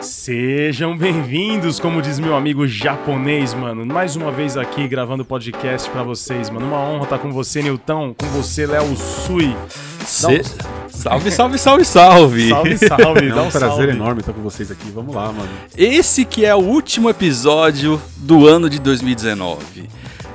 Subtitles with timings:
[0.00, 3.84] Sejam bem-vindos, como diz meu amigo japonês, mano.
[3.84, 6.66] Mais uma vez aqui gravando podcast pra vocês, mano.
[6.66, 9.56] Uma honra estar com você, Nilton, com você, Léo Sui.
[10.06, 10.42] Cê...
[10.88, 12.48] Salve, salve, salve, salve!
[12.48, 13.28] Salve, salve!
[13.30, 13.90] É um prazer salve.
[13.90, 14.88] enorme estar com vocês aqui.
[14.90, 15.48] Vamos lá, mano.
[15.76, 19.88] Esse que é o último episódio do ano de 2019.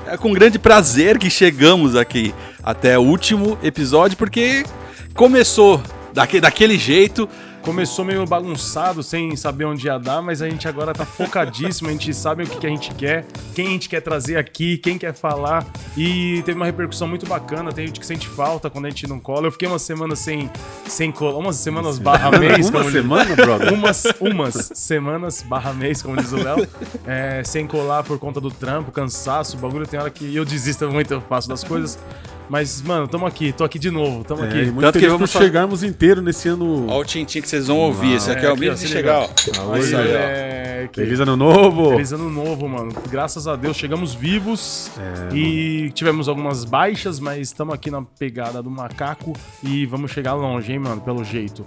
[0.07, 4.65] É com grande prazer que chegamos aqui até o último episódio, porque
[5.13, 5.81] começou
[6.13, 7.27] daquele, daquele jeito
[7.63, 11.91] começou meio bagunçado, sem saber onde ia dar, mas a gente agora tá focadíssimo, a
[11.93, 14.97] gente sabe o que, que a gente quer, quem a gente quer trazer aqui, quem
[14.97, 15.65] quer falar.
[15.95, 19.19] E teve uma repercussão muito bacana, tem gente que sente falta quando a gente não
[19.19, 19.47] cola.
[19.47, 20.51] Eu fiquei uma semana sem,
[20.85, 22.69] sem colar, umas semanas barra mês.
[22.69, 23.73] Uma semana, brother?
[23.73, 26.67] Umas, umas semanas barra mês, como diz o Léo,
[27.07, 31.13] é, sem colar por conta do trampo, cansaço, bagulho tem hora que eu desisto muito,
[31.13, 31.97] eu faço das coisas.
[32.49, 34.65] Mas, mano, tamo aqui, tô aqui de novo, tamo é, aqui.
[34.65, 36.87] Muito Tanto que vamos chegarmos inteiro nesse ano.
[36.87, 38.15] Olha o tintim que vocês vão ouvir.
[38.15, 39.73] Esse aqui é, é o mesmo de chegar, ó.
[39.73, 40.89] Aí, aí, é...
[40.93, 41.91] Feliz ano novo!
[41.91, 42.91] Feliz ano novo, mano.
[43.09, 45.91] Graças a Deus chegamos vivos é, e mano.
[45.91, 50.79] tivemos algumas baixas, mas estamos aqui na pegada do macaco e vamos chegar longe, hein,
[50.79, 51.65] mano, pelo jeito.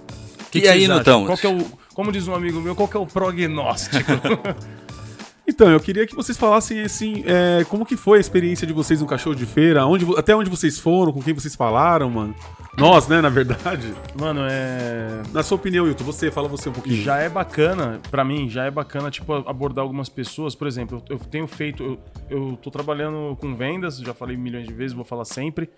[0.51, 1.25] Que e que aí, Nutão?
[1.25, 3.97] Qual que é o, como diz um amigo meu, qual que é o prognóstico?
[5.47, 8.99] Então, eu queria que vocês falassem assim, é, como que foi a experiência de vocês
[8.99, 12.35] no cachorro de feira, onde, até onde vocês foram, com quem vocês falaram, mano.
[12.77, 13.91] Nós, né, na verdade.
[14.19, 15.23] Mano, é.
[15.33, 17.01] Na sua opinião, Hilton, você, fala você um pouquinho.
[17.01, 20.53] Já é bacana, para mim, já é bacana, tipo, abordar algumas pessoas.
[20.53, 21.83] Por exemplo, eu, eu tenho feito.
[21.83, 25.69] Eu, eu tô trabalhando com vendas, já falei milhões de vezes, vou falar sempre.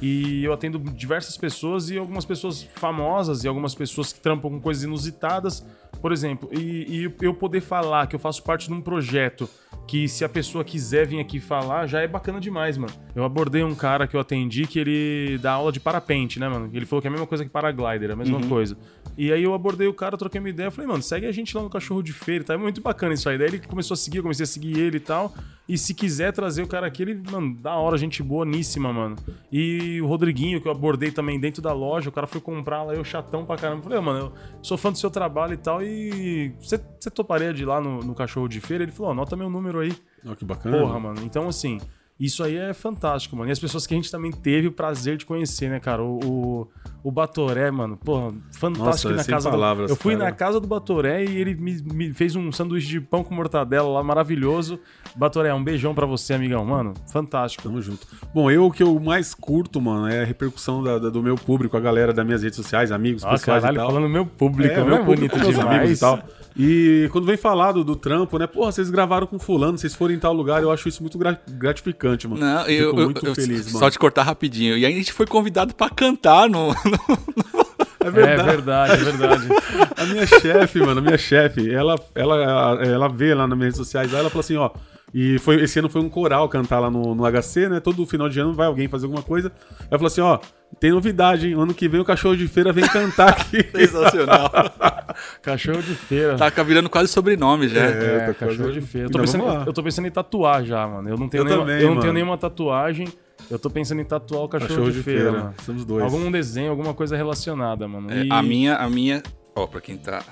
[0.00, 4.60] E eu atendo diversas pessoas e algumas pessoas famosas e algumas pessoas que trampam com
[4.60, 5.64] coisas inusitadas,
[6.00, 6.48] por exemplo.
[6.52, 9.48] E, e eu poder falar que eu faço parte de um projeto
[9.86, 12.92] que se a pessoa quiser vir aqui falar, já é bacana demais, mano.
[13.14, 16.70] Eu abordei um cara que eu atendi que ele dá aula de parapente, né, mano?
[16.72, 18.48] Ele falou que é a mesma coisa que paraglider, a mesma uhum.
[18.48, 18.76] coisa.
[19.16, 21.62] E aí eu abordei o cara, troquei uma ideia, falei, mano, segue a gente lá
[21.62, 22.54] no cachorro de feira, tá?
[22.54, 23.38] É muito bacana isso aí.
[23.38, 25.32] Daí ele começou a seguir, eu comecei a seguir ele e tal.
[25.66, 29.16] E se quiser trazer o cara aqui, ele, mano, da hora, gente boníssima, mano.
[29.50, 32.94] E o Rodriguinho, que eu abordei também dentro da loja, o cara foi comprar lá,
[32.94, 33.82] eu chatão pra caramba.
[33.82, 36.78] Falei, mano, eu sou fã do seu trabalho e tal, e você
[37.10, 38.84] toparia de ir lá no, no cachorro de feira?
[38.84, 39.96] Ele falou, anota meu número aí.
[40.26, 40.78] Oh, que bacana.
[40.78, 41.20] Porra, mano.
[41.22, 41.78] Então, assim,
[42.18, 43.50] isso aí é fantástico, mano.
[43.50, 46.00] E as pessoas que a gente também teve o prazer de conhecer, né, cara?
[46.00, 46.68] O, o,
[47.02, 49.92] o Batoré, mano, porra, fantástico Nossa, na casa palavras, do...
[49.92, 50.26] Eu fui cara.
[50.26, 53.88] na casa do Batoré e ele me, me, fez um sanduíche de pão com mortadela
[53.88, 54.78] lá, maravilhoso.
[55.16, 56.64] Batoré, um beijão para você, amigão.
[56.64, 57.64] Mano, fantástico.
[57.64, 58.06] Tamo junto.
[58.32, 61.34] Bom, eu o que eu mais curto, mano, é a repercussão da, da, do meu
[61.34, 63.88] público, a galera das minhas redes sociais, amigos, ah, pessoais caralho, e tal.
[63.88, 65.98] falando meu público, é, meu, bonito público, demais.
[65.98, 66.22] e tal.
[66.56, 68.46] E quando vem falar do, do, trampo, né?
[68.46, 72.28] Porra, vocês gravaram com fulano, vocês foram em tal lugar, eu acho isso muito gratificante,
[72.28, 72.40] mano.
[72.40, 73.78] Não, eu, Fico eu, muito eu, feliz, eu, mano.
[73.80, 74.78] Só te cortar rapidinho.
[74.78, 76.68] E aí a gente foi convidado para cantar no...
[76.68, 77.64] no...
[78.04, 78.92] É verdade, é verdade.
[78.92, 79.48] É verdade.
[79.96, 83.74] a minha chefe, mano, a minha chefe, ela, ela, ela, ela vê lá nas minhas
[83.74, 84.70] redes sociais, ela falou assim, ó,
[85.14, 87.78] e foi, esse ano foi um coral cantar lá no, no HC, né?
[87.78, 89.52] Todo final de ano vai alguém fazer alguma coisa.
[89.88, 90.40] Ela falou assim, ó,
[90.78, 91.54] tem novidade, hein?
[91.54, 93.62] Ano que vem o cachorro de feira vem cantar aqui.
[93.74, 94.50] Sensacional.
[95.42, 96.36] cachorro de feira.
[96.36, 97.80] Tá virando quase sobrenome já.
[97.80, 99.08] É, é cachorro de feira.
[99.08, 101.08] Eu tô, pensando, eu tô, pensando, em tatuar já, mano.
[101.08, 103.08] Eu não tenho, eu nenhuma, também, eu não tenho nenhuma tatuagem.
[103.50, 105.54] Eu tô pensando em tatuar o cachorro, cachorro de, de, feira, feira mano.
[105.64, 106.04] Somos dois.
[106.04, 108.10] Algum desenho, alguma coisa relacionada, mano.
[108.10, 108.28] É, e...
[108.30, 109.22] A minha, a minha,
[109.54, 110.22] ó, pra quem tá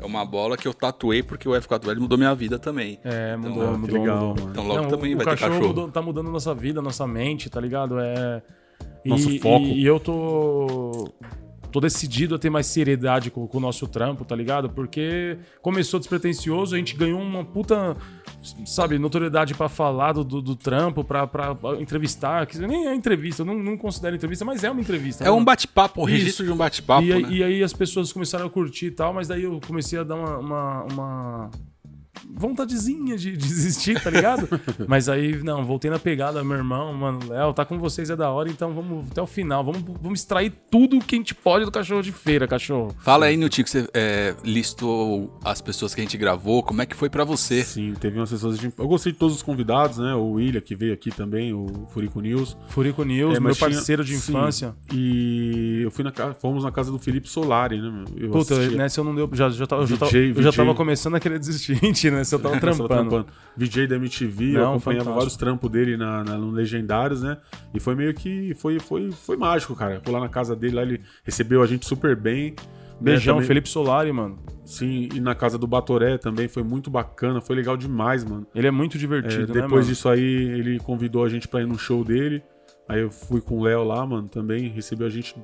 [0.00, 2.98] é uma bola que eu tatuei porque o F4L mudou minha vida também.
[3.02, 3.98] É, mudou, então, mudou.
[4.00, 4.50] Legal, mano.
[4.50, 5.68] Então logo Não, também vai ter cachorro.
[5.68, 7.98] Mudou, tá mudando nossa vida, nossa mente, tá ligado?
[7.98, 8.42] É...
[9.06, 9.64] Nosso e, foco.
[9.64, 11.12] E, e eu tô
[11.76, 14.70] tô decidido a ter mais seriedade com, com, o nosso trampo, tá ligado?
[14.70, 17.94] Porque começou despretensioso, a gente ganhou uma puta,
[18.64, 22.46] sabe, notoriedade para falar do, do, do, trampo, pra, pra entrevistar.
[22.46, 25.24] Que nem é entrevista, eu não, não considero entrevista, mas é uma entrevista.
[25.24, 25.30] É né?
[25.30, 27.04] um bate-papo, um registro de um bate-papo.
[27.04, 27.28] E, né?
[27.30, 30.14] e, aí as pessoas começaram a curtir e tal, mas daí eu comecei a dar
[30.14, 31.50] uma, uma, uma
[32.28, 34.48] vontadezinha de desistir, tá ligado?
[34.86, 38.30] Mas aí, não, voltei na pegada, meu irmão, mano, Léo, tá com vocês é da
[38.30, 39.64] hora, então vamos até o final.
[39.64, 42.94] Vamos, vamos extrair tudo que a gente pode do cachorro de feira, cachorro.
[43.00, 46.86] Fala aí, Nilton, que você é, listou as pessoas que a gente gravou, como é
[46.86, 47.62] que foi para você?
[47.64, 48.58] Sim, teve umas pessoas.
[48.58, 48.72] De...
[48.76, 50.14] Eu gostei de todos os convidados, né?
[50.14, 52.56] O William, que veio aqui também, o Furico News.
[52.68, 54.18] Furico News, é, meu parceiro tinha...
[54.18, 54.74] de infância.
[54.90, 58.04] Sim, e eu fui na casa, fomos na casa do Felipe Solari, né?
[58.16, 58.76] Eu Puta, assistia...
[58.76, 59.28] nessa eu não deu.
[59.32, 61.76] Já, já, já, VJ, eu já tava começando a querer desistir,
[62.10, 62.15] né?
[62.24, 62.88] Se eu tava trampando.
[62.88, 63.26] trampando.
[63.56, 65.14] VJ da MTV, Não, eu acompanhava fantástico.
[65.14, 67.38] vários trampos dele na, na, no Legendários, né?
[67.74, 68.54] E foi meio que.
[68.54, 70.00] Foi, foi, foi mágico, cara.
[70.04, 72.54] Fui lá na casa dele, lá ele recebeu a gente super bem.
[73.00, 74.38] Né, Beijão, né, também, Felipe Solari, mano.
[74.64, 78.46] Sim, e na casa do Batoré também foi muito bacana, foi legal demais, mano.
[78.54, 81.66] Ele é muito divertido, é, Depois né, disso aí, ele convidou a gente pra ir
[81.66, 82.42] no show dele.
[82.88, 85.36] Aí eu fui com o Léo lá, mano, também recebeu a gente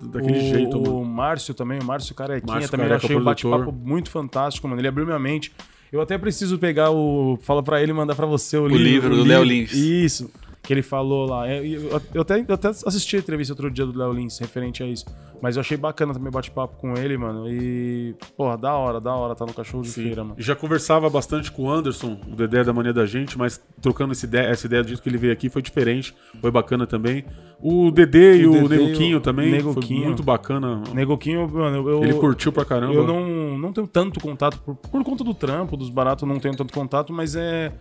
[0.00, 1.00] daquele o, jeito, mano.
[1.00, 3.50] O Márcio também, o Márcio Carequinha Márcio também, Careca, eu achei o produtor.
[3.58, 4.80] bate-papo muito fantástico, mano.
[4.80, 5.52] Ele abriu minha mente.
[5.92, 7.38] Eu até preciso pegar o.
[7.42, 9.72] Fala pra ele e mandar pra você o, livro do li- Léo Lins.
[9.72, 10.30] Isso.
[10.62, 11.48] Que ele falou lá.
[11.48, 14.80] É, Eu, eu até, eu até assisti a entrevista outro dia do Léo Lins, referente
[14.82, 15.04] a isso.
[15.42, 17.50] Mas eu achei bacana também o bate-papo com ele, mano.
[17.50, 20.36] E, porra, da hora, da hora tá no cachorro de feira, mano.
[20.38, 24.24] Já conversava bastante com o Anderson, o Dedé da mania da gente, mas trocando essa
[24.24, 27.24] ideia, essa ideia do jeito que ele veio aqui foi diferente, foi bacana também.
[27.60, 30.80] O Dedê e O Dedê Neguquinho o também, Nego foi muito bacana.
[30.94, 32.94] Negoquinho, mano, eu, eu- Ele curtiu pra caramba.
[32.94, 36.38] Eu não, não tenho tanto contato por, por conta do trampo, dos baratos, eu não
[36.38, 37.72] tenho tanto contato, mas é.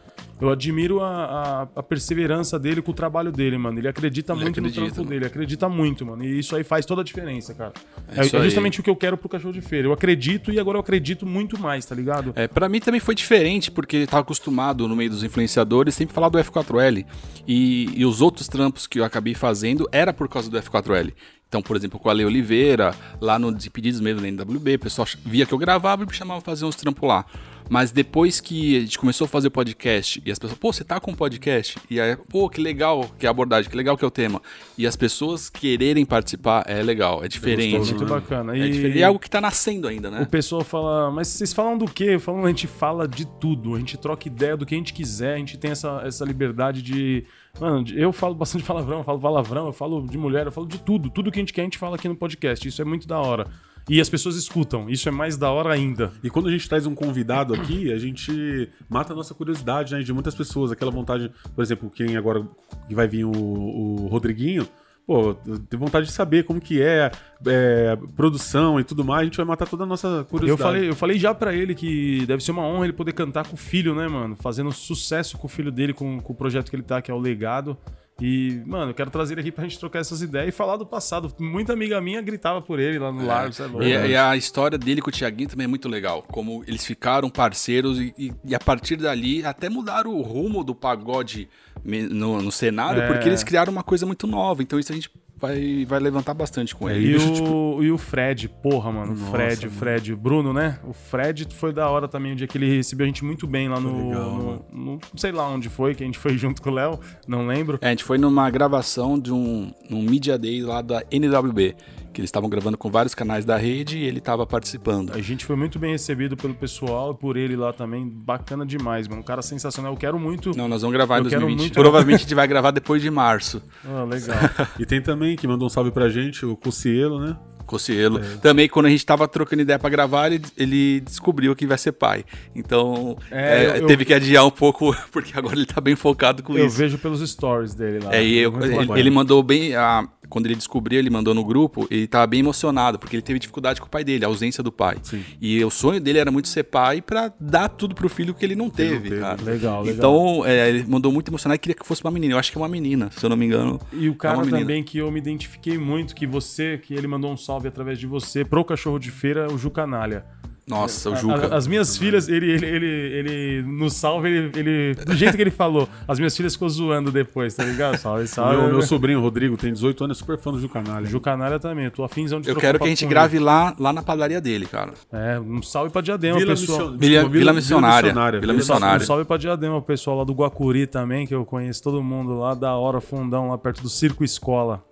[0.42, 3.80] Eu admiro a, a, a perseverança dele com o trabalho dele, mano.
[3.80, 5.10] Ele acredita Ele muito acredita, no trampo mano.
[5.12, 6.24] dele, acredita muito, mano.
[6.24, 7.74] E isso aí faz toda a diferença, cara.
[8.08, 9.88] É É, é justamente o que eu quero pro cachorro de feira.
[9.88, 12.34] Eu acredito e agora eu acredito muito mais, tá ligado?
[12.36, 16.30] É, para mim também foi diferente, porque tava acostumado no meio dos influenciadores sempre falar
[16.30, 17.06] do F4L.
[17.48, 21.14] E, e os outros trampos que eu acabei fazendo era por causa do F4L.
[21.48, 25.06] Então, por exemplo, com a Lei Oliveira, lá no Desimpedidos mesmo, na NWB, o pessoal
[25.26, 27.26] via que eu gravava e me chamava pra fazer uns trampos lá.
[27.72, 30.84] Mas depois que a gente começou a fazer o podcast, e as pessoas, pô, você
[30.84, 31.78] tá com um podcast?
[31.90, 34.42] E aí, pô, que legal que é a abordagem, que legal que é o tema.
[34.78, 37.78] E as pessoas quererem participar é legal, é diferente.
[37.78, 38.20] gostoso, Muito né?
[38.20, 38.58] bacana.
[38.58, 38.98] É, E, diferente.
[38.98, 40.26] E é algo que tá nascendo ainda, O né?
[40.26, 42.20] pessoal fala, mas vocês falam do quê?
[42.20, 45.36] Falam, a gente fala de tudo, a gente troca ideia do que a gente quiser,
[45.36, 47.24] a gente tem essa, essa liberdade de.
[47.58, 50.78] Mano, eu falo bastante palavrão, eu falo palavrão, eu falo de mulher, eu falo de
[50.78, 51.10] tudo.
[51.10, 52.68] Tudo que a gente quer, a gente fala aqui no podcast.
[52.68, 53.48] Isso é muito da hora.
[53.90, 56.12] E as pessoas escutam, isso é mais da hora ainda.
[56.24, 60.02] E quando a gente traz um convidado aqui, a gente mata a nossa curiosidade, né?
[60.02, 60.72] De muitas pessoas.
[60.72, 62.48] Aquela vontade, por exemplo, quem agora
[62.88, 64.68] que vai vir o, o Rodriguinho,
[65.06, 65.34] pô,
[65.70, 67.12] tem vontade de saber como que é,
[67.46, 69.22] é, produção e tudo mais.
[69.22, 70.52] A gente vai matar toda a nossa curiosidade.
[70.52, 73.48] Eu falei, eu falei já pra ele que deve ser uma honra ele poder cantar
[73.48, 74.36] com o filho, né, mano?
[74.36, 77.14] Fazendo sucesso com o filho dele, com, com o projeto que ele tá, que é
[77.14, 77.78] o Legado.
[78.22, 80.86] E, mano, eu quero trazer ele aqui pra gente trocar essas ideias e falar do
[80.86, 81.34] passado.
[81.40, 83.68] Muita amiga minha gritava por ele lá no lar, isso é.
[83.84, 86.22] E, e a história dele com o Thiaguinho também é muito legal.
[86.22, 90.76] Como eles ficaram parceiros e, e- e a partir dali até mudaram o rumo do
[90.76, 91.50] pagode
[91.84, 93.08] no, no cenário, É.
[93.08, 94.62] porque eles criaram uma coisa muito nova.
[94.62, 95.10] Então isso a gente
[95.42, 97.18] vai, vai levantar bastante com É ele.
[97.18, 99.14] E o, e o Fred, porra, mano.
[99.14, 100.14] o Fred, o Fred.
[100.14, 100.80] O Bruno, né?
[100.84, 103.68] O Fred foi da hora também, o dia que ele recebeu a gente muito bem
[103.68, 106.62] lá no, legal, no- no- Não sei lá onde foi, que a gente foi junto
[106.62, 107.78] com o Léo, não lembro.
[107.82, 111.76] É, a gente foi numa gravação de um, um Media Day lá da NWB,
[112.14, 115.14] que eles estavam gravando com vários canais da rede e ele estava participando.
[115.14, 118.08] A gente foi muito bem recebido pelo pessoal e por ele lá também.
[118.08, 119.22] Bacana demais, mano.
[119.22, 119.94] Um cara sensacional.
[119.94, 120.52] Eu quero muito.
[120.56, 121.60] Não, nós vamos gravar em Eu quero 2020.
[121.68, 123.62] muito- Provavelmente a gente vai gravar depois de março.
[123.86, 124.38] Ah, legal.
[124.80, 127.36] E tem também, que mandou um salve pra gente, o Cocielo, né?
[127.66, 128.20] Cocielo.
[128.42, 131.94] Também, quando a gente tava trocando ideia pra gravar, ele, ele descobriu que vai ser
[131.94, 132.26] pai.
[132.54, 136.44] Então, É, é, eu- teve que adiar um pouco, porque agora ele tá bem focado
[136.44, 136.76] com Eu isso.
[136.78, 138.14] vejo pelos stories dele lá.
[138.14, 139.74] É, e eu- ele, ele mandou bem.
[139.76, 143.38] a- quando ele descobriu, ele mandou no grupo, ele tava bem emocionado, porque ele teve
[143.38, 144.98] dificuldade com o pai dele, a ausência do pai.
[145.04, 145.24] Sim.
[145.40, 148.56] E o sonho dele era muito ser pai pra dar tudo pro filho que ele
[148.56, 149.22] não teve, teve.
[149.22, 149.42] cara.
[149.44, 149.96] Legal, legal.
[149.96, 152.34] Então, é, ele mandou muito emocionado e queria que fosse uma menina.
[152.34, 153.80] Eu acho que é uma menina, se eu não me engano.
[153.94, 154.60] E o É cara menina.
[154.60, 158.08] também que eu me identifiquei muito, que você, que ele mandou um salve através de
[158.08, 160.26] você pro cachorro de feira, o Ju Canalha.
[160.68, 161.48] Nossa, o Juca.
[161.54, 165.42] a- as minhas filhas, ele, ele, ele, ele- no salve, ele, ele- Do jeito que
[165.42, 167.98] ele falou, as minhas filhas ficou zoando depois, tá ligado?
[167.98, 168.56] Salve, salve.
[168.58, 171.06] Meu, meu sobrinho, Rodrigo, tem 18 anos, é super fã do Gil Canalha.
[171.08, 173.92] Ju Canalha também, tô afinzão de Eu trocar quero que a gente grave lá, lá
[173.92, 174.94] na padaria dele, cara.
[175.12, 176.80] É, um salve pra Diadema, Vila, pessoal.
[176.92, 178.14] Mission- Vila- Vila Missionária.
[178.14, 179.04] Vila Vila Missionária.
[179.04, 182.38] Um salve pra Diadema, o pessoal lá do Guacuri também, que eu conheço todo mundo
[182.38, 184.84] lá, da hora, fundão, lá perto do Circo Escola.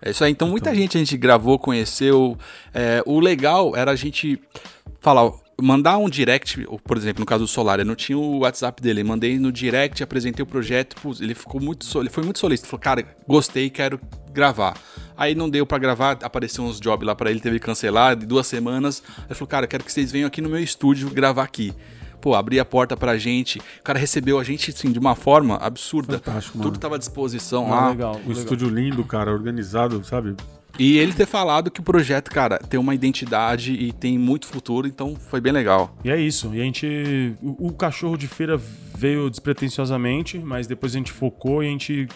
[0.00, 0.30] É isso aí.
[0.30, 2.36] Então, muita gente a gente gravou, conheceu.
[2.72, 4.38] É, o legal era a gente
[5.06, 5.30] falar,
[5.62, 8.82] mandar um direct, ou, por exemplo, no caso do Solar, eu não tinha o WhatsApp
[8.82, 12.80] dele, mandei no direct, apresentei o projeto, ele ficou muito, ele foi muito solícito, falou,
[12.82, 14.00] cara, gostei, quero
[14.32, 14.76] gravar.
[15.16, 18.26] Aí não deu pra gravar, apareceu uns jobs lá pra ele, teve que cancelar de
[18.26, 19.00] duas semanas.
[19.16, 21.72] Aí ele falou, cara, quero que vocês venham aqui no meu estúdio gravar aqui.
[22.20, 23.60] Pô, abri a porta pra gente.
[23.60, 26.14] O cara recebeu a gente, assim, de uma forma absurda.
[26.18, 26.70] Fantástico, mano.
[26.72, 27.90] Tudo tava à disposição Ah, lá.
[27.90, 28.14] legal.
[28.16, 28.32] Um legal.
[28.32, 30.34] estúdio lindo, cara, organizado, sabe?
[30.78, 34.86] E ele ter falado que o projeto, cara, tem uma identidade e tem muito futuro,
[34.86, 35.96] então foi bem legal.
[36.04, 36.54] E é isso.
[36.54, 37.34] E a gente.
[37.42, 42.08] O, o cachorro de feira veio despretensiosamente, mas depois a gente focou e a gente.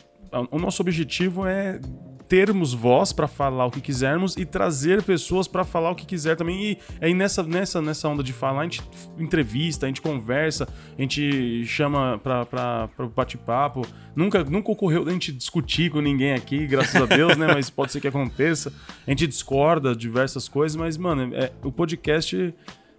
[0.50, 1.80] O nosso objetivo é
[2.30, 6.36] termos voz pra falar o que quisermos e trazer pessoas pra falar o que quiser
[6.36, 6.62] também.
[6.62, 8.80] E aí nessa, nessa, nessa onda de falar, a gente
[9.18, 13.84] entrevista, a gente conversa, a gente chama pra bate-papo.
[14.14, 17.48] Nunca, nunca ocorreu a gente discutir com ninguém aqui, graças a Deus, né?
[17.48, 18.72] Mas pode ser que aconteça.
[19.04, 22.54] A gente discorda diversas coisas, mas, mano, é, o podcast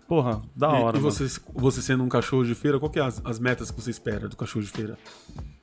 [0.09, 0.97] porra, da E- hora.
[0.97, 1.09] E, mano.
[1.09, 3.91] você, você sendo um cachorro de feira, qual que é as, as metas que você
[3.91, 4.97] espera do cachorro de feira?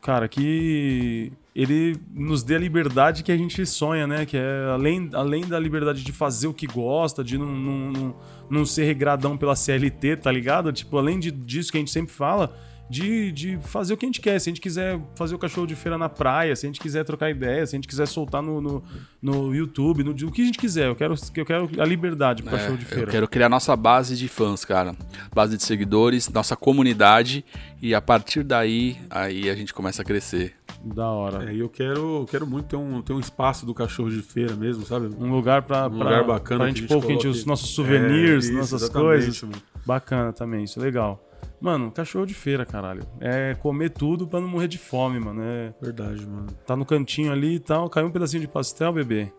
[0.01, 1.31] Cara, que
[1.61, 4.25] ele nos dê a liberdade que a gente sonha, né?
[4.25, 8.17] Que é além, além da liberdade de fazer o que gosta, de não, não, não,
[8.49, 10.73] não ser regradão pela CLT, tá ligado?
[10.73, 12.57] Tipo, além de, disso que a gente sempre fala,
[12.89, 14.39] de, de fazer o que a gente quer.
[14.41, 17.05] Se a gente quiser fazer o cachorro de feira na praia, se a gente quiser
[17.05, 18.83] trocar ideia, se a gente quiser soltar no, no,
[19.21, 20.89] no YouTube, no, o que a gente quiser.
[20.89, 23.03] Eu quero, eu quero a liberdade pro cachorro de É, feira.
[23.09, 24.95] Eu quero criar nossa base de fãs, cara.
[25.35, 27.45] Base de seguidores, nossa comunidade.
[27.81, 30.55] E a partir daí, aí a gente começa a crescer.
[30.85, 31.51] Da hora.
[31.51, 34.55] É, e eu quero, quero muito ter um, ter um espaço do cachorro de feira
[34.55, 35.09] mesmo, sabe?
[35.19, 38.49] Um lugar pra, Um lugar bacana pra gente a gente pôr os nossos souvenirs, É,
[38.49, 39.43] isso, nossas coisas.
[39.43, 39.57] mano.
[39.85, 41.28] Bacana também, isso é legal.
[41.61, 43.03] Mano, cachorro de feira, caralho.
[43.21, 45.43] É comer tudo pra não morrer de fome, mano.
[45.43, 46.47] É, Verdade, mano.
[46.67, 49.33] tá no cantinho ali e tal, caiu um pedacinho de pastel, bebê.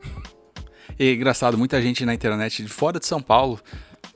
[1.00, 3.60] E é engraçado, muita gente na internet de fora de São Paulo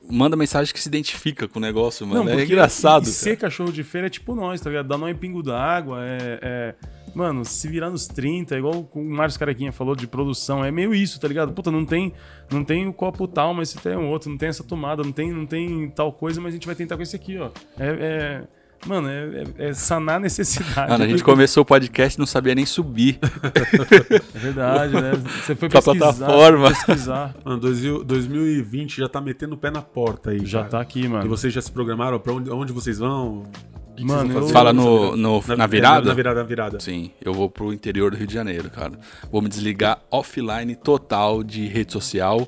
[0.09, 2.23] manda mensagem que se identifica com o negócio, mano.
[2.29, 3.05] é porque engraçado.
[3.05, 4.87] E, e ser cachorro de feira é tipo nós, tá ligado?
[4.87, 6.75] Dá nó em pingo d'água, é, é-
[7.15, 11.19] Mano, se virar nos 30, igual o Marcos Carequinha falou de produção, é meio isso,
[11.19, 11.51] tá ligado?
[11.53, 12.11] Puta, não tem,
[12.51, 15.11] não tem o copo tal, mas você tem um outro, não tem essa tomada, não
[15.11, 17.49] tem, não tem tal coisa, mas a gente vai tentar com esse aqui, ó.
[17.79, 17.87] É.
[17.89, 20.91] é- Mano, é, é- é sanar a necessidade.
[20.91, 23.17] Mano, a gente começou o podcast e não sabia nem subir.
[24.35, 25.11] É verdade, né?
[25.41, 26.13] Você foi Pra pesquisar.
[26.13, 26.67] plataforma.
[26.69, 27.35] pesquisar.
[27.45, 30.45] Mano, 2000 2020 já tá metendo o pé na porta aí.
[30.45, 30.69] Já cara.
[30.71, 31.29] tá aqui, E mano.
[31.29, 33.43] vocês já se programaram pra onde, onde vocês vão?
[33.95, 36.07] Que que Mano, vão eu- Fala no, no- na virada?
[36.09, 36.79] Na virada, na virada.
[36.79, 38.93] Sim, eu vou pro interior do Rio de Janeiro, cara.
[39.31, 42.47] Vou me desligar offline total de rede social,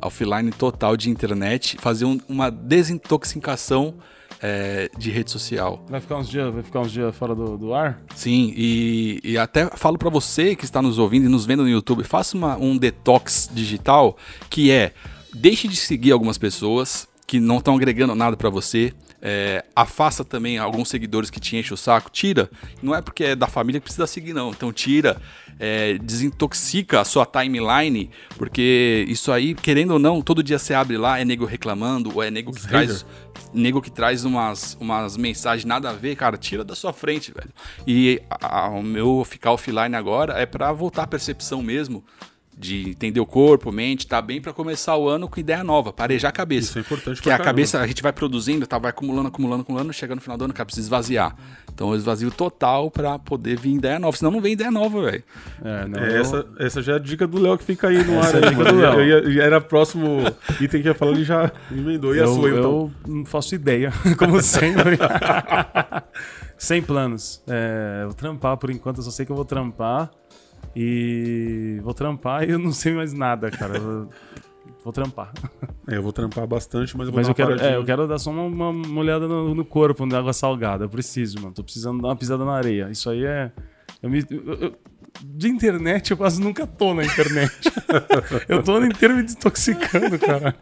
[0.00, 3.94] offline total de internet, fazer um- uma desintoxicação
[4.42, 5.84] é, de rede social.
[5.86, 8.00] Vai ficar uns dias, vai ficar uns dias fora do, do ar?
[8.14, 11.68] Sim, e, e até falo pra você que está nos ouvindo e nos vendo no
[11.68, 14.16] YouTube, faça uma- um detox digital
[14.48, 14.94] que é
[15.34, 18.94] deixe de seguir algumas pessoas que não estão agregando nada pra você.
[19.22, 22.50] É, afasta também alguns seguidores que te enchem o saco, tira.
[22.82, 24.50] Não é porque é da família que precisa seguir, não.
[24.50, 25.20] Então tira,
[25.58, 30.96] é, desintoxica a sua timeline, porque isso aí, querendo ou não, todo dia você abre
[30.96, 33.06] lá, é nego reclamando, ou é nego que Os traz
[33.52, 37.50] nego que traz umas, umas mensagens nada a ver, cara, tira da sua frente, velho.
[37.86, 42.04] E a- a- o meu ficar offline agora é pra voltar a percepção mesmo.
[42.60, 46.28] De entender o corpo, mente, tá bem pra começar o ano com ideia nova, parejar
[46.28, 46.68] a cabeça.
[46.68, 47.44] Isso é importante Que a caramba.
[47.46, 50.52] cabeça, a gente vai produzindo, tá, vai acumulando, acumulando, acumulando, chega no final do ano,
[50.52, 51.34] cara, precisa esvaziar.
[51.72, 55.24] Então eu esvazio total pra poder vir ideia nova, senão não vem ideia nova, velho.
[55.64, 55.98] É, não.
[56.00, 58.36] É, eu- essa, essa já é a dica do Léo que fica aí no Essa
[58.36, 58.42] ar.
[58.42, 59.00] é a aí, dica do Léo.
[59.00, 60.18] Eu ia- era próximo
[60.60, 62.14] item que ia falar, ele já emendou.
[62.14, 62.62] E a eu, sua, então?
[62.62, 64.98] eu não faço ideia, como sempre.
[66.58, 67.42] Sem planos.
[67.48, 70.10] É, vou trampar por enquanto, eu só sei que eu vou trampar.
[70.74, 73.74] E vou trampar e eu não sei mais nada, cara.
[74.82, 75.32] Vou trampar.
[75.86, 77.70] É, eu vou trampar bastante, mas eu vou Mas eu quero, paradinha.
[77.72, 80.84] é, eu quero dar só uma, uma olhada no, no corpo, na água salgada.
[80.84, 81.52] Eu preciso, mano.
[81.52, 82.88] Tô precisando dar uma pisada na areia.
[82.90, 83.52] Isso aí é.
[84.02, 84.74] eu me- eu- eu-
[85.22, 87.52] de internet, eu quase nunca tô na internet.
[88.48, 90.54] eu tô inteiro me desintoxicando, cara.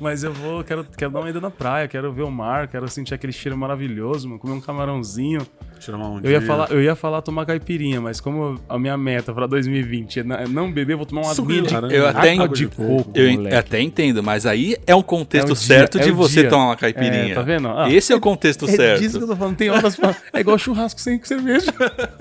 [0.00, 2.88] Mas eu vou, quero, quero dar uma ida na praia, quero ver o mar, quero
[2.88, 5.40] sentir aquele cheiro maravilhoso, mano, comer um camarãozinho.
[5.78, 9.32] Tirar uma Eu ia falar, eu ia falar tomar caipirinha, mas como a minha meta
[9.32, 11.94] pra 2020 é não beber, eu vou tomar uma Suco aguinha de.
[11.94, 13.10] Eu até água de coco.
[13.14, 13.56] Eu moleque.
[13.56, 16.40] até entendo, mas aí é um contexto É o dia, certo é de o você
[16.42, 16.50] dia.
[16.50, 17.32] tomar uma caipirinha.
[17.32, 17.68] É, tá vendo?
[17.68, 19.00] Ah, Esse é o contexto É certo.
[19.02, 19.56] disso que eu tô falando.
[19.56, 20.14] Tem horas pra...
[20.32, 21.72] É igual churrasco sem cerveja.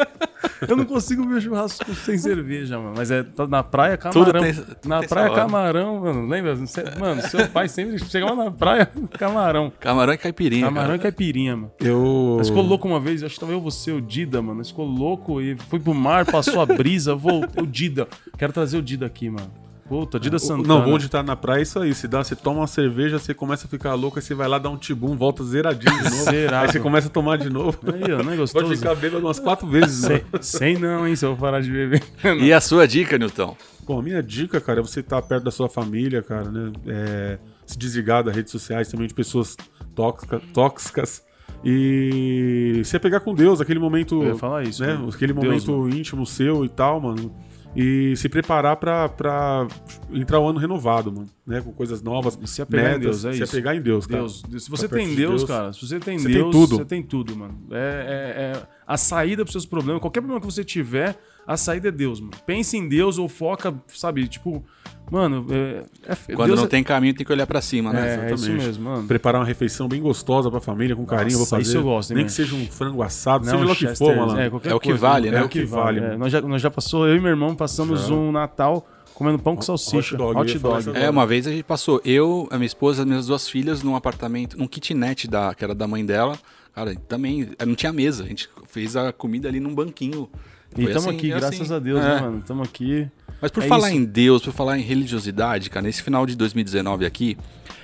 [0.68, 2.94] eu não consigo ver churrasco sem cerveja, mano.
[2.98, 4.42] Mas é na praia, Tudo camarão.
[4.42, 6.28] tem- na tem praia, camarão, mano.
[6.28, 6.56] Lembra?
[7.00, 9.72] Mano, seu pai sempre chegava na praia, camarão.
[9.80, 10.66] Camarão e caipirinha.
[10.66, 10.98] Camarão cara.
[10.98, 11.72] e caipirinha, mano.
[11.80, 12.36] Eu...
[12.38, 14.58] Nós ficou louco uma vez, acho que tava eu, você, o Dida, mano.
[14.60, 17.64] Nós ficou louco e foi pro mar, passou a brisa, voltou.
[17.64, 18.08] O Dida.
[18.38, 19.50] Quero trazer o Dida aqui, mano.
[19.88, 20.68] Puta, Dida Santana.
[20.68, 21.94] Não, bom de estar na praia é isso aí.
[21.94, 24.58] Se dá, você toma uma cerveja, você começa a ficar louco, aí você vai lá
[24.58, 26.24] dar um tibum, volta zeradinho de novo.
[26.30, 26.66] Zerado.
[26.66, 27.78] Aí você começa a tomar de novo.
[27.88, 28.76] Aí, ó, não é Pode gostoso?
[28.76, 30.06] ficar bêbado umas quatro vezes.
[30.06, 30.24] Sei, né?
[30.42, 32.04] sei não, hein, se eu vou parar de beber.
[32.42, 33.56] E a sua dica, Newton?
[33.86, 36.72] Bom, a minha dica, cara, é você estar perto da sua família, cara, né?
[36.86, 39.56] É, se desligar das redes sociais também de pessoas
[39.96, 41.24] tóxica, tóxicas.
[41.64, 44.22] E se apegar com Deus, aquele momento.
[44.22, 44.94] Eu ia falar isso, Né?
[44.94, 45.10] mano.
[45.10, 47.34] Aquele Deus, momento íntimo seu e tal, mano.
[47.80, 49.68] E se preparar pra, pra
[50.12, 51.28] entrar o ano renovado, mano.
[51.46, 51.62] Né?
[51.62, 52.38] Com coisas novas.
[52.46, 53.54] Se apegar em Deus, é se isso.
[53.56, 54.22] apegar em Deus, cara.
[54.22, 54.64] Deus, Deus.
[54.64, 56.78] Se você tem de Deus, Deus, cara, se você tem você tem Deus, tudo.
[56.78, 57.56] você tem tudo, mano.
[57.70, 60.02] É, é- é a saída pros seus problemas.
[60.02, 61.16] Qualquer problema que você tiver,
[61.48, 62.34] a saída é Deus, mano.
[62.46, 64.64] Pense em Deus ou foca, sabe, tipo,
[65.10, 68.26] mano, é, é- Quando Deus não é- tem caminho, tem que olhar pra cima, né?
[68.28, 69.08] É, é isso mesmo, mano.
[69.08, 71.70] Preparar uma refeição bem gostosa pra família, com carinho, eu vou Nossa, fazer.
[71.70, 73.96] isso eu gosto, hein, Nem que seja um frango assado, Não, seja lá o que
[73.96, 74.38] for, mano.
[74.40, 75.40] É, É o que coisa, vale, né?
[75.40, 76.18] É o que vale, É, mano.
[76.20, 78.14] nós, já, nós já passou, eu e meu irmão passamos Já.
[78.14, 80.16] um Natal comendo pão com salsicha.
[80.16, 80.98] Hot dog, Hot dog.
[80.98, 83.96] É, uma vez a gente passou, eu, a minha esposa, as minhas duas filhas, num
[83.96, 86.38] apartamento, num kitnet da, que era da mãe dela.
[86.76, 90.30] Cara, também não tinha mesa, a gente fez a comida ali num banquinho.
[90.76, 91.74] E estamos assim, aqui, é graças assim.
[91.74, 92.16] a Deus, É.
[92.16, 92.40] né, mano?
[92.40, 93.08] Estamos aqui.
[93.42, 93.98] Mas por É falar isso.
[93.98, 97.38] em Deus, por falar em religiosidade, cara, nesse final de 2019 aqui,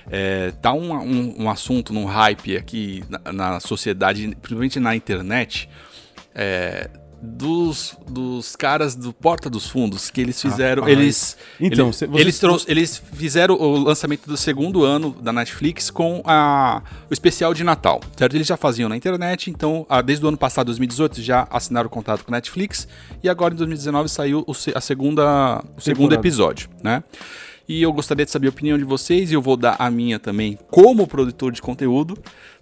[0.09, 5.69] é, tá um, um, um assunto, num hype aqui na, na sociedade, principalmente na internet,
[6.33, 6.89] é,
[7.25, 10.81] dos, dos caras do Porta dos Fundos, que eles fizeram.
[10.83, 10.99] Rapaz.
[10.99, 16.21] eles, Então, você- eles, trouxe- eles fizeram o lançamento do segundo ano da Netflix com
[16.25, 18.35] a, o especial de Natal, certo?
[18.35, 21.89] Eles já faziam na internet, então, ah, desde o ano passado, 2018, já assinaram o
[21.89, 22.87] contrato com a Netflix,
[23.23, 26.15] e agora em 2019 saiu o, a segunda, o segundo Temporada.
[26.15, 27.03] episódio, né?
[27.69, 30.19] E eu gostaria de saber a opinião de vocês, e eu vou dar a minha
[30.19, 32.17] também, como produtor de conteúdo,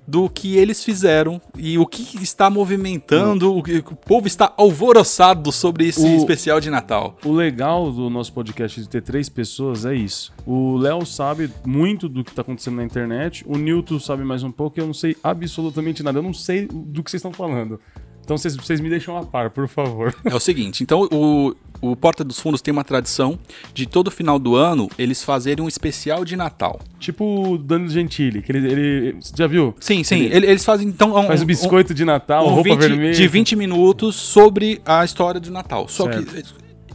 [0.08, 5.51] do que eles fizeram e o que está movimentando, o que o povo está alvoroçado
[5.51, 7.17] sobre esse O- especial de Natal.
[7.24, 10.34] O legal do nosso podcast de ter três pessoas é isso.
[10.46, 14.51] O Léo sabe muito do que tá acontecendo na internet, o Newton sabe mais um
[14.51, 16.20] pouco, eu não sei absolutamente nada.
[16.20, 17.79] Eu não sei do que vocês estão falando.
[18.24, 20.15] Então vocês me deixam a par, por favor.
[20.25, 23.39] É o seguinte, então o, o Porta dos Fundos tem uma tradição
[23.73, 26.79] de todo final do ano eles fazerem um especial de Natal.
[27.00, 27.23] tipo
[27.53, 29.15] o Danilo Gentili, que ele, ele.
[29.19, 29.73] Você já viu?
[29.79, 30.19] Sim, sim.
[30.25, 32.79] Ele- ele- eles fazem então um, Faz o biscoito de Natal, um, um roupa 20
[32.79, 33.13] vermelha.
[33.13, 35.88] de 20 minutos sobre a história de Natal.
[35.88, 36.25] Só Certo.
[36.25, 36.43] que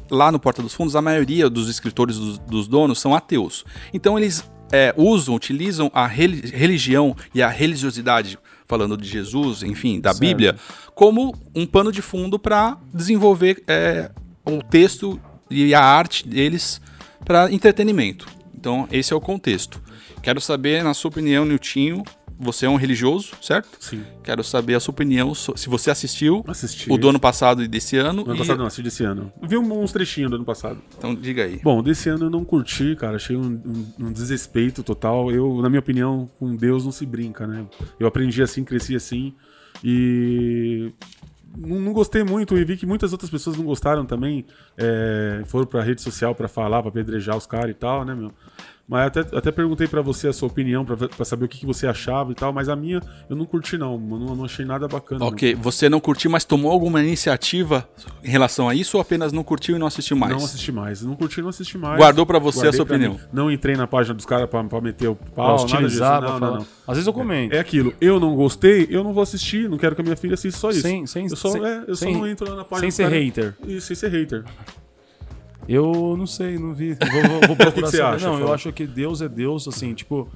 [0.09, 3.64] lá no Porta dos Fundos a maioria dos escritores dos, dos donos são ateus.
[3.93, 10.00] Então eles é, usam, utilizam a reli- religião e a religiosidade, falando de Jesus, enfim,
[10.00, 10.21] da Certo.
[10.21, 10.57] Bíblia,
[10.95, 14.11] como um pano de fundo para desenvolver é,
[14.47, 16.81] o texto e a arte deles
[17.25, 18.26] para entretenimento.
[18.55, 19.81] Então, esse é o contexto.
[20.23, 22.03] Quero saber, na sua opinião, Niltinho,
[22.38, 23.69] você é um religioso, certo?
[23.81, 24.03] Sim.
[24.23, 26.91] Quero saber a sua opinião, se você assistiu Assisti.
[26.93, 28.25] o do ano passado e desse ano.
[28.25, 29.33] No ano e- passado não, assisti desse ano.
[29.43, 30.79] Vi uns trechinhos do ano passado.
[30.99, 31.61] Então, diga aí.
[31.62, 33.17] Bom, desse ano eu não curti, cara.
[33.17, 35.31] Achei um, um- um desrespeito total.
[35.31, 37.65] Eu, na minha opinião, com Deus não se brinca, né?
[37.99, 39.33] Eu aprendi assim, cresci assim.
[39.83, 40.93] E.
[41.57, 44.45] Não, não gostei muito e vi que muitas outras pessoas não gostaram também.
[44.77, 48.33] é, foram pra rede social pra falar, pra apedrejar os caras e tal, né, meu?
[48.88, 51.66] Mas até, até perguntei pra você a sua opinião, pra, pra saber o que, que
[51.66, 52.52] você achava e tal.
[52.52, 53.99] Mas a minha eu não curti, não.
[53.99, 54.26] mano.
[54.26, 55.19] Não, não achei nada bacana.
[55.19, 55.26] não.
[55.26, 57.89] Ok, você não curtiu, mas tomou alguma iniciativa
[58.23, 60.32] em relação a isso ou apenas não curtiu e não assistiu mais?
[60.37, 61.02] Não assisti mais.
[61.02, 61.99] Não curti, não assisti mais.
[61.99, 63.15] Guardou pra você a Guardei sua pra opinião.
[63.15, 63.21] mim.
[63.32, 66.00] Não entrei na página dos caras pra, pra meter o Pra pau, nada disso.
[66.00, 66.58] Não, pra não, falar.
[66.58, 66.67] não.
[66.87, 67.54] Às vezes eu comento.
[67.56, 67.93] É aquilo.
[68.00, 69.69] Eu não gostei, eu não vou assistir.
[69.69, 70.82] Não quero que a minha filha assista só isso.
[70.82, 72.91] Sem- sem- eu só, sem- é, eu sem- só não entro lá na página sem
[72.93, 73.56] ser cara- hater.
[73.67, 74.45] Isso, sem ser hater.
[75.69, 76.95] Eu não sei, não vi.
[76.95, 78.17] Vou, vou, vou procurar que você saber.
[78.17, 78.55] acha, Não, eu Fala.
[78.55, 80.29] acho que Deus é Deus, assim, tipo.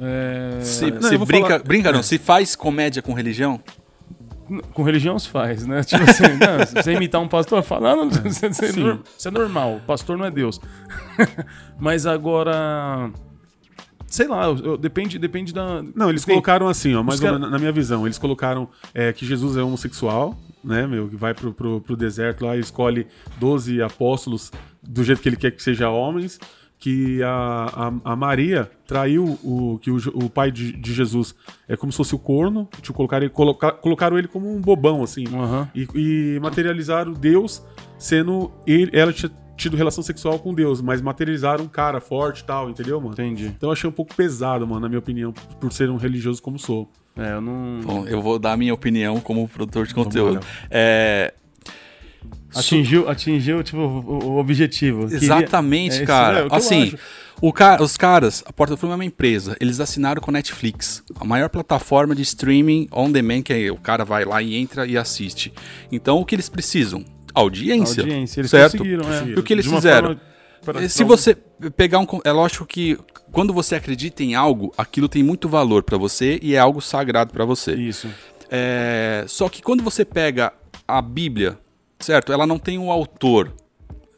[0.00, 0.58] É...
[0.62, 3.60] Se, Não, se vou brinca, falar- brinca não, se faz comédia com religião,
[4.74, 5.82] Com religião se faz, né?
[5.84, 9.80] Tipo assim, não, se você imitar um pastor, fala, não, não, é nor- é normal,
[9.86, 10.60] pastor não é Deus.
[11.80, 13.10] Mas agora.
[14.06, 15.82] Sei lá, eu- eu- depende, depende da.
[15.94, 18.06] Não, eles Tem- colocaram assim, ó, mais cara- na minha visão.
[18.06, 21.08] Eles colocaram é, que Jesus é homossexual, né, meu?
[21.08, 23.06] Que vai pro, pro, pro deserto lá e escolhe
[23.38, 26.38] 12 apóstolos do jeito que ele quer que seja homens.
[26.78, 29.78] Que a, a, a Maria traiu o.
[29.80, 31.34] Que o, o pai de, de Jesus
[31.66, 32.68] é como se fosse o corno.
[32.82, 35.24] Tipo, colocaram, ele- coloca- colocaram ele como um bobão, assim.
[35.34, 35.68] Aham.
[35.74, 37.62] E, e materializaram Deus
[37.98, 38.52] sendo.
[38.66, 42.68] Ele, ela tinha tido relação sexual com Deus, mas materializaram um cara forte e tal,
[42.70, 43.12] entendeu, mano?
[43.14, 43.46] Entendi.
[43.46, 46.58] Então eu achei um pouco pesado, mano, na minha opinião, por ser um religioso como
[46.58, 46.90] sou.
[47.16, 47.80] É, eu não.
[47.82, 50.40] bom, eu vou dar a minha opinião como produtor de conteúdo.
[50.70, 51.32] É,
[52.54, 55.02] Atingiu, atingiu tipo, o, objetivo.
[55.08, 56.46] Queria- Exatamente, É isso, é cara.
[56.46, 56.92] o que eu assim,
[57.54, 61.24] ca- os caras, a Porta Fundo é uma empresa, eles assinaram com a Netflix, a
[61.24, 64.96] maior plataforma de streaming on demand, que é, o cara vai lá e entra e
[64.96, 65.52] assiste.
[65.92, 67.04] Então, o que eles precisam?
[67.36, 68.02] Audiência.
[68.02, 68.78] Audiência, eles certo?
[68.78, 69.28] conseguiram, é.
[69.28, 70.18] E o que eles fizeram?
[70.62, 71.34] forma Se você
[71.76, 72.06] pegar um.
[72.24, 72.98] É lógico que
[73.30, 77.32] quando você acredita em algo, aquilo tem muito valor pra você e é algo sagrado
[77.32, 77.74] pra você.
[77.74, 78.08] Isso.
[78.50, 80.52] É, só que quando você pega
[80.86, 81.58] a Bíblia,
[81.98, 82.32] certo?
[82.32, 83.52] Ela não tem um autor.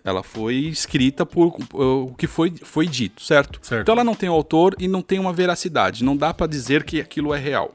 [0.04, 3.59] Ela foi escrita por o que foi, foi dito, certo?
[3.62, 3.83] Certo.
[3.83, 6.02] Então ela não tem um autor e não tem uma veracidade.
[6.02, 7.74] Não dá pra dizer que aquilo é real.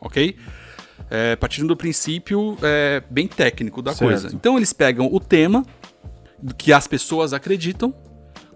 [0.00, 0.36] Ok?
[1.10, 4.10] É, partindo do princípio é, bem técnico da Certo.
[4.20, 4.34] coisa.
[4.34, 5.64] Então eles pegam o tema
[6.42, 7.94] do que as pessoas acreditam,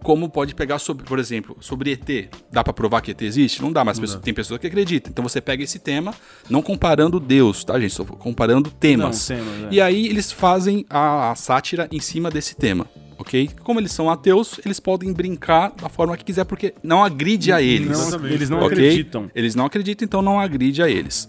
[0.03, 2.29] como pode pegar sobre, por exemplo, sobre ET.
[2.51, 3.63] Dá pra provar que ET existe?
[3.63, 5.11] Não dá, mas pessoas- tem pessoas que acreditam.
[5.11, 6.13] Então você pega esse tema,
[6.51, 7.95] não comparando Deus, tá, gente?
[7.95, 9.29] Só comparando temas.
[9.31, 9.69] Não, temas, é.
[9.71, 12.87] E aí eles fazem a, a sátira em cima desse tema.
[13.17, 13.49] Ok?
[13.63, 17.63] Como eles são ateus, eles podem brincar da forma que quiser, porque não agride a
[17.63, 18.11] eles.
[18.11, 18.73] Não, eles não Ok?
[18.73, 19.31] acreditam.
[19.33, 21.29] Eles não acreditam, então não agride a eles.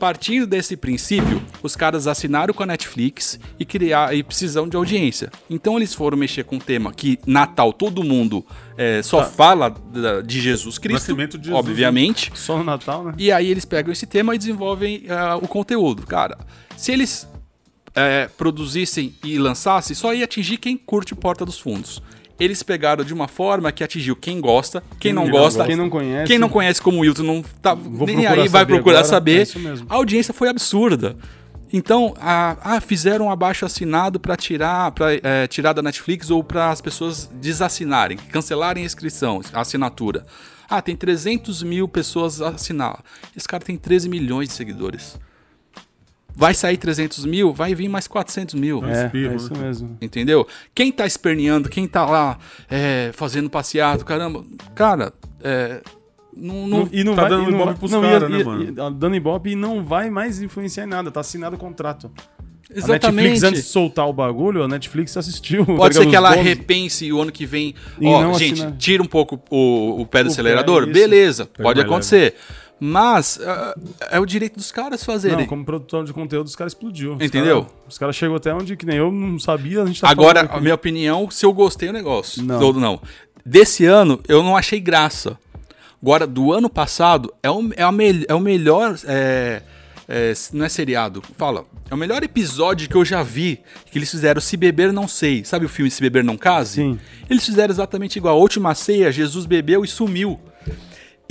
[0.00, 5.30] Partindo desse princípio, os caras assinaram com a Netflix e criar e precisam de audiência.
[5.48, 8.44] Então eles foram mexer com um tema que Natal todo mundo
[8.78, 12.32] é, só fala da- de Jesus Cristo, de Jesus, obviamente.
[12.34, 13.12] Só no Natal, né?
[13.18, 16.06] E aí eles pegam esse tema e desenvolvem ah, o conteúdo.
[16.06, 16.38] Cara,
[16.78, 17.28] se eles
[17.94, 22.02] é, produzissem e lançassem, só ia atingir quem curte Porta dos Fundos.
[22.40, 25.66] Eles pegaram de uma forma que atingiu quem gosta, quem não não gosta, gosta.
[25.66, 26.26] Quem não conhece.
[26.26, 29.04] quem não conhece como o Wilton não tá Vou nem aí vai procurar agora.
[29.08, 29.42] saber.
[29.46, 29.82] É.
[29.88, 31.16] A audiência foi absurda.
[31.72, 36.42] Então, a- ah, fizeram um abaixo assinado para tirar, pra, é, tirar da Netflix ou
[36.42, 40.26] para as pessoas desassinarem, cancelarem a inscrição, a assinatura.
[40.68, 43.00] Ah, tem 300 mil pessoas a assinar.
[43.36, 45.16] Esse cara tem 13 milhões de seguidores.
[46.34, 48.82] Vai sair 300 mil, vai vir mais 400 mil.
[48.84, 49.60] É, espirro, é isso né?
[49.60, 49.98] mesmo.
[50.00, 50.46] Entendeu?
[50.74, 52.38] Quem tá esperneando, quem tá lá
[52.70, 55.12] é, fazendo passeado, caramba, cara,
[55.42, 55.82] é,
[56.34, 58.28] não, não- e não tá vai, dando e não ibope vai- pros não, cara, e-
[58.32, 58.62] né, e- mano?
[58.64, 62.10] e- dando ibope e não vai mais influenciar em nada, tá assinado o contrato.
[62.72, 63.16] A exatamente.
[63.30, 65.66] Netflix, antes de soltar o bagulho, a Netflix assistiu.
[65.66, 66.44] tá Pode ser que ela donos.
[66.44, 67.74] repense o ano que vem.
[68.00, 68.76] E Ó, gente, assinar.
[68.78, 70.84] tira um pouco o, o pé do O pé, acelerador.
[70.84, 70.92] isso.
[70.92, 72.36] Beleza, pode acontecer.
[72.80, 73.74] Mas ah,
[74.10, 75.38] é o direito dos caras fazerem.
[75.40, 77.12] Não, como produtor de conteúdo, os caras explodiu.
[77.20, 77.64] Entendeu?
[77.64, 80.48] cara- Os caras chegou até onde que nem eu não sabia, a gente tá Agora,
[80.50, 82.42] a minha opinião, se eu gostei do negócio.
[82.42, 82.58] Não.
[82.58, 83.00] Todo não.
[83.44, 85.38] Desse ano, eu não achei graça.
[86.02, 88.96] Agora, do ano passado, é o, é a mel- é o melhor.
[89.04, 89.60] é,
[90.08, 91.22] é, não é seriado.
[91.36, 91.64] Fala.
[91.90, 93.60] É o melhor episódio que eu já vi.
[93.90, 95.44] Que eles fizeram Se Beber Não Sei.
[95.44, 96.76] Sabe o filme Se Beber Não Case?
[96.76, 96.98] Sim.
[97.28, 98.36] Eles fizeram exatamente igual.
[98.36, 100.40] A última ceia, Jesus bebeu e sumiu.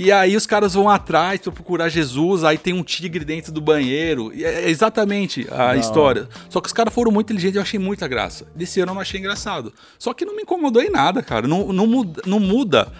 [0.00, 3.60] E aí os caras vão atrás pra procurar Jesus, aí tem um tigre dentro do
[3.60, 4.32] banheiro.
[4.34, 6.26] É exatamente a história.
[6.48, 8.46] Só que os caras foram muito inteligentes, eu achei muita graça.
[8.56, 9.74] Desse ano eu não achei engraçado.
[9.98, 11.46] Só que não me incomodou em nada, cara.
[11.46, 12.90] Não, não, muda, não muda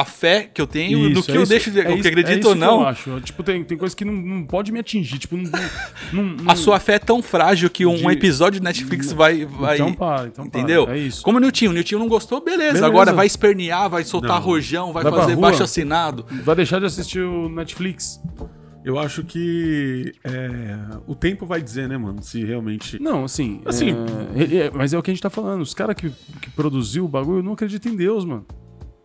[0.00, 2.00] a fé que eu tenho do Isso, que é eu isso- deixo de é o
[2.00, 2.80] que acredito é isso ou que não.
[2.82, 3.20] eu acho.
[3.20, 5.18] Tipo, tem, tem coisa que não, não pode me atingir.
[5.18, 5.50] Tipo, não.
[6.12, 9.44] não, não A sua fé é tão frágil que um De- episódio de Netflix vai.
[9.44, 10.60] vai Então para, então para.
[10.60, 10.88] entendeu?
[10.88, 11.22] É isso.
[11.22, 11.70] Como o Niltinho.
[11.70, 12.58] O Niltinho não gostou, beleza.
[12.68, 12.86] Beleza.
[12.86, 14.46] Agora vai espernear, vai soltar Não.
[14.46, 16.24] rojão, vai, Vai fazer baixo assinado.
[16.44, 18.20] Vai deixar de assistir o Netflix.
[18.84, 22.22] Eu acho que é, o tempo vai dizer, né, mano?
[22.22, 23.00] Se realmente.
[23.02, 23.60] Não, assim.
[23.66, 23.94] Assim-
[24.36, 25.60] é- é- mas é o que a gente tá falando.
[25.60, 28.46] Os caras que, que produziu o bagulho não acreditam em Deus, mano.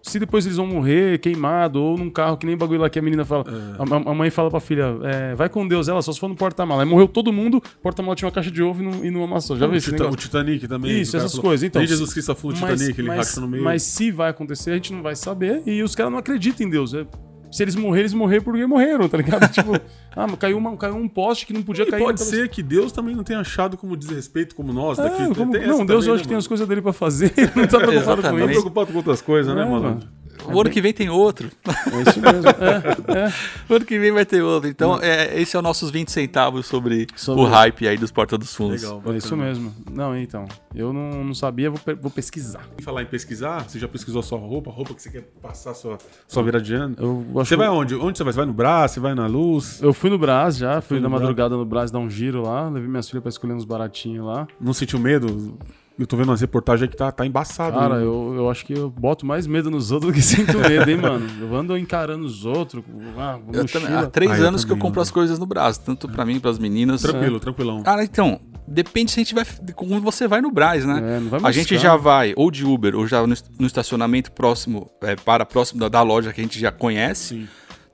[0.05, 3.01] Se depois eles vão morrer queimado ou num carro, que nem bagulho lá que a
[3.01, 3.45] menina fala.
[3.79, 6.35] A, a mãe fala pra filha, é, vai com Deus, ela só se for no
[6.35, 6.83] porta-mala.
[6.83, 9.55] Aí morreu todo mundo, porta-mala tinha uma caixa de ovo e não, e não amassou.
[9.57, 10.19] Já viu o, esse Tita- negócio?
[10.19, 10.99] o Titanic também.
[10.99, 11.63] Isso, essas falou, coisas.
[11.63, 13.63] Então, Nem Jesus Cristo afunda o Titanic, ele racha no meio.
[13.63, 15.63] mas se vai acontecer, a gente não vai saber.
[15.65, 16.93] E os caras não acreditam em Deus.
[16.93, 17.07] É-
[17.55, 19.47] se eles morrerem, eles morreram porque morreram, tá ligado?
[19.53, 19.71] tipo,
[20.15, 22.01] ah, caiu, uma, caiu um poste que não podia E cair.
[22.01, 25.35] pode ser que Deus também não tenha achado como desrespeito como nós É, daqui.
[25.35, 27.31] como- Tem essa não, Deus também, hoje né, tem as coisas dele pra fazer.
[27.55, 28.39] não tá preocupado com Exatamente.
[28.39, 28.61] Tá isso.
[28.61, 29.99] preocupado com outras coisas, né, É, mano?
[30.45, 31.49] O ano que vem tem outro.
[31.65, 32.47] É isso mesmo.
[32.49, 33.33] É, é.
[33.69, 34.69] O ano que vem vai ter outro.
[34.69, 38.37] Então, é, esse é o nossos 20 centavos sobre, Sobre- o hype aí dos Porta
[38.37, 38.81] dos Fundos.
[38.81, 39.01] Legal.
[39.07, 39.73] É isso mesmo.
[39.91, 40.45] Não, então.
[40.75, 42.67] Eu não, não sabia, vou, vou pesquisar.
[42.79, 45.73] Em falar em pesquisar, você já pesquisou sua roupa, a roupa que você quer passar
[45.73, 46.95] sua, sua virada de ano?
[46.99, 47.95] Eu acho Você vai onde?
[47.95, 48.33] Onde você vai?
[48.33, 48.93] Você vai no braço?
[48.95, 49.81] Você vai na luz?
[49.81, 51.21] Eu fui no Brás já, fui no na Brás?
[51.21, 54.47] madrugada no Brás dar um giro lá, levei minhas filhas pra escolher uns baratinhos lá.
[54.59, 55.57] Não sentiu medo?
[55.97, 57.77] Eu tô vendo umas reportagens aí que tá, tá embaçado.
[57.77, 58.03] Cara, né?
[58.03, 60.97] eu, eu acho que eu boto mais medo nos outros do que sinto medo, hein,
[60.97, 61.27] mano?
[61.39, 62.83] Eu ando encarando os outros,
[63.17, 65.01] ah, Eu também, há três Ah, eu anos que eu compro mano.
[65.01, 67.01] as coisas no Brás, tanto pra mim, pras meninas.
[67.01, 67.83] Tranquilo, tranquilão.
[67.83, 69.45] Cara, então, depende se a gente vai.
[69.75, 71.17] Como você vai no Brás, né?
[71.17, 74.31] É, não vai a gente já vai ou de Uber ou já no, no estacionamento
[74.31, 77.35] próximo, é, para próximo da, da loja que a gente já conhece.
[77.35, 77.47] Sim.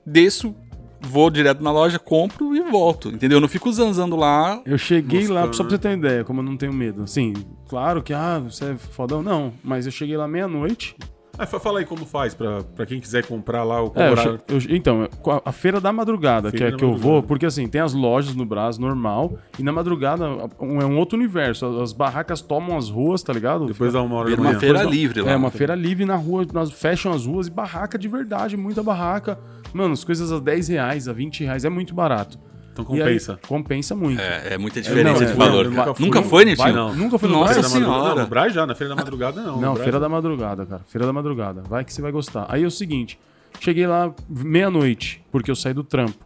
[0.06, 0.54] Desço,
[1.00, 3.08] vou direto na loja, compro e volto.
[3.08, 3.36] Entendeu?
[3.36, 4.60] Eu não fico zanzando lá.
[4.64, 7.02] Eu cheguei lá, só pra você ter uma ideia, como eu não tenho medo.
[7.02, 7.34] Assim,
[7.68, 9.22] claro que, ah, você é fodão.
[9.22, 10.96] Não, mas eu cheguei lá meia-noite.
[11.40, 14.16] Ah, fa- fala aí como faz pra, pra quem quiser comprar lá o É, eu
[14.48, 15.08] eu- então,
[15.44, 17.12] a, feira da madrugada, Feira que é que eu madrugada.
[17.12, 20.28] vou, porque assim, tem as lojas no Brás, normal, e na madrugada
[20.60, 21.64] um- é um outro universo.
[21.66, 23.66] As, as barracas tomam as ruas, tá ligado?
[23.66, 25.30] Depois dá uma hora da uma feira Depois livre lá.
[25.32, 28.82] É, uma feira livre na rua, nós fecham as ruas e barraca de verdade, muita
[28.82, 29.38] barraca.
[29.72, 32.38] Mano, as coisas a 10 reais, a 20 reais, é muito barato.
[32.82, 33.40] Então E aí, compensa.
[33.46, 34.20] compensa muito.
[34.20, 35.66] É, é muita não, diferença é, de valor.
[35.66, 35.86] eu cara.
[35.88, 36.64] nunca Nunca, foi, Nitinho?
[36.64, 36.94] Vai, não.
[36.94, 37.70] Nunca fui no Nossa Brás?
[37.72, 38.14] Feira da madrugada- senhora.
[38.14, 39.60] Não, no Braz já, na Feira da Madrugada não.
[39.60, 39.98] Não, Feira já.
[39.98, 40.82] da Madrugada, cara.
[40.86, 41.62] Feira da Madrugada.
[41.68, 42.46] Vai que você vai gostar.
[42.48, 43.18] Aí é o seguinte,
[43.60, 46.24] cheguei lá meia-noite, porque eu saí do trampo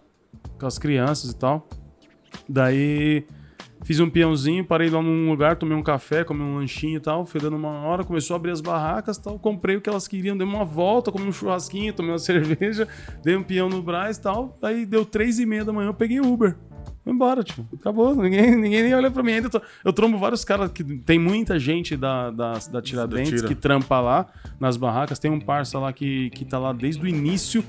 [0.59, 1.69] com as crianças e tal.
[2.49, 3.25] Daí
[3.85, 7.25] fiz um peãozinho, parei lá num lugar, tomei um café, comi um lanchinho e tal.
[7.25, 9.39] Foi dando uma hora, começou a abrir as barracas e tal.
[9.39, 12.89] Comprei o que elas queriam, dei uma volta, comi um churrasquinho, tomei uma cerveja,
[13.23, 14.59] dei um peão no Brás e tal.
[14.63, 16.57] Aí deu três e meia da manhã, eu peguei Uber.
[17.03, 18.15] Fui embora, tipo, acabou.
[18.17, 19.33] Ninguém, ninguém nem olha pra mim.
[19.33, 23.47] Ainda tô- eu trombo vários caras que tem muita gente da, da, da Tiradentes Tira.
[23.49, 24.27] que trampa lá
[24.59, 25.19] nas barracas.
[25.19, 27.63] Tem um parça lá que, que tá lá desde o início,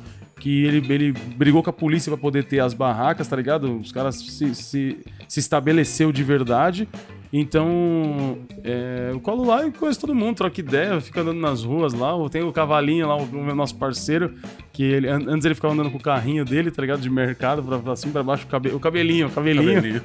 [0.46, 3.80] que ele, ele brigou com a polícia pra poder ter as barracas, tá ligado?
[3.80, 6.88] Os caras se, se, se estabeleceu de verdade.
[7.34, 11.96] Então, é, eu colo lá e conheço todo mundo, troco ideia, fico andando nas ruas
[11.96, 12.12] lá.
[12.30, 14.36] Tem o cavalinho lá, o, o nosso parceiro,
[14.72, 17.02] que ele, an- antes ele ficava andando com o carrinho dele, tá ligado?
[17.02, 19.74] De mercado, pra, pra cima, pra baixo, o, cabe, o cabelinho, o cabelinho.
[19.74, 20.02] Cabelinho.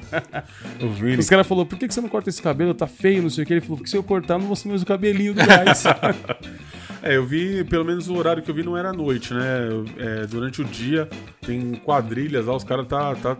[1.15, 1.19] o.
[1.19, 2.73] Os caras falaram, por que, que você não corta esse cabelo?
[2.73, 3.53] Tá feio, não sei o que.
[3.53, 5.83] Ele falou, porque se eu cortar, não vou ser mais o cabelinho do gás.
[7.03, 9.69] É, eu vi, pelo menos o horário que eu vi não era à noite, né?
[9.97, 11.09] É, durante o dia
[11.41, 13.35] tem quadrilhas lá, os caras tá, tá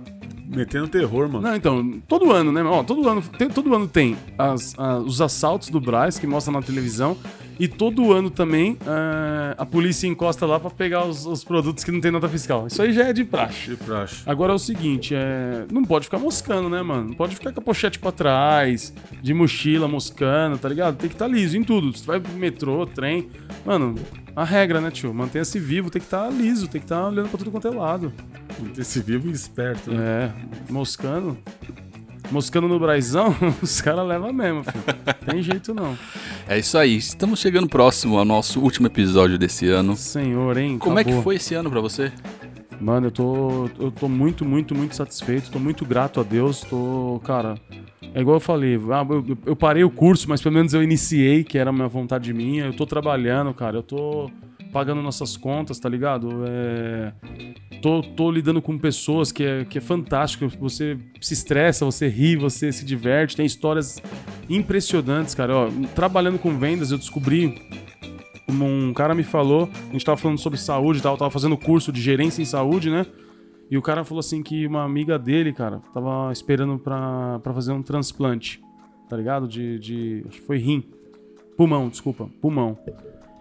[0.54, 1.42] metendo terror, mano.
[1.48, 2.62] Não, então, todo ano, né?
[2.64, 6.52] Ó, todo ano tem, todo ano tem as- a- os assaltos do Braz, que mostra
[6.54, 7.16] na televisão,
[7.60, 11.92] e todo ano também ah, a polícia encosta lá pra pegar os, os produtos que
[11.92, 12.66] não tem nota fiscal.
[12.68, 13.70] Isso aí já é de praxe.
[13.72, 14.24] De praxe.
[14.26, 15.66] Agora é o seguinte, é...
[15.72, 17.10] não pode ficar moscando, né, mano?
[17.10, 20.98] Não pode ficar com a pochete pra trás, de mochila moscando, tá ligado?
[20.98, 21.96] Tem que estar liso em tudo.
[21.96, 23.28] Se vai pro metrô, trem.
[23.66, 23.96] Mano,
[24.36, 25.14] a regra, né, tio?
[25.14, 28.14] Mantenha-se vivo, tem que estar liso, tem que estar olhando pra tudo quanto é lado.
[28.78, 30.34] Esse vivo e esperto, né?
[30.70, 31.38] É, moscando.
[32.32, 34.84] Moscando no Braizão, os caras levam mesmo, filho.
[35.26, 35.98] Tem jeito não.
[36.48, 36.96] É isso aí.
[36.96, 39.98] Estamos chegando próximo ao nosso último episódio desse ano.
[39.98, 40.78] Senhor, hein?
[40.78, 41.24] Como é que acabou.
[41.24, 42.12] foi esse ano pra você?
[42.82, 45.52] Mano, eu tô, eu tô muito, muito, muito satisfeito.
[45.52, 46.62] Tô muito grato a Deus.
[46.62, 47.56] Tô, cara,
[48.14, 48.76] é igual eu falei.
[48.76, 52.34] ah, eu, eu parei o curso, mas pelo menos eu iniciei, que era uma vontade
[52.34, 52.66] minha.
[52.66, 53.78] Eu tô trabalhando, cara.
[53.78, 54.32] Eu tô
[54.74, 56.44] pagando nossas contas, tá ligado?
[56.48, 57.14] É,
[57.82, 60.48] tô, tô lidando com pessoas que é, que é fantástico.
[60.60, 63.36] Você se estressa, você ri, você se diverte.
[63.36, 64.02] Tem histórias
[64.50, 65.56] impressionantes, cara.
[65.56, 67.62] Ó, trabalhando com vendas, eu descobri
[68.54, 71.92] um cara me falou, a gente tava falando sobre saúde e tal, tava fazendo curso
[71.92, 73.06] de gerência em saúde, né?
[73.70, 77.72] E o cara falou assim que uma amiga dele, cara, tava esperando pra, pra fazer
[77.72, 78.62] um transplante,
[79.08, 79.48] tá ligado?
[79.48, 80.26] De, de.
[80.28, 80.84] Acho que foi rim.
[81.56, 82.78] Pulmão, desculpa, pulmão.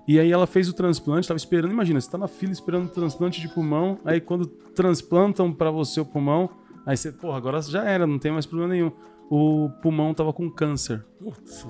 [0.07, 2.89] E aí ela fez o transplante, tava esperando, imagina, você tá na fila esperando o
[2.89, 6.51] transplante de pulmão, aí quando transplantam pra você o pulmão,
[6.87, 8.93] aí você, porra, agora já era, não tem mais problema nenhum.
[9.31, 11.05] O pulmão tava com câncer.
[11.19, 11.67] Putz,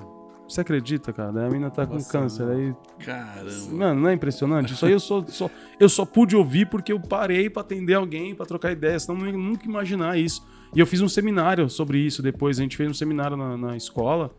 [0.51, 1.47] Você acredita, cara?
[1.47, 2.47] A mina tá com câncer.
[2.49, 3.71] Aí Caramba.
[3.71, 4.73] Mano, não é impressionante?
[4.73, 8.35] Isso aí eu só, só- eu só pude ouvir porque eu parei pra atender alguém,
[8.35, 10.45] pra trocar ideia, senão eu nunca imaginar isso.
[10.75, 13.77] E eu fiz um seminário sobre isso depois, a gente fez um seminário na, na
[13.77, 14.29] escola.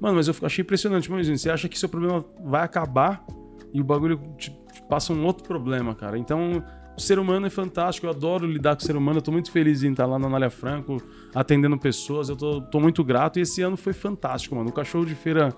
[0.00, 1.10] Mano, mas eu achei impressionante.
[1.10, 3.24] Mas você acha que seu problema vai acabar
[3.72, 6.16] e o bagulho te, te passa um outro problema, cara.
[6.16, 6.62] Então,
[6.98, 9.52] o ser humano é fantástico, eu adoro lidar com o ser humano, eu tô muito
[9.52, 11.00] feliz em estar lá na Anália Franco,
[11.32, 14.70] atendendo pessoas, eu tô, tô muito grato e esse ano foi fantástico, mano.
[14.70, 15.54] O cachorro de feira